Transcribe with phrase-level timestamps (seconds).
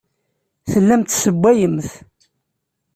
[0.71, 1.89] Tellamt tessewwayemt.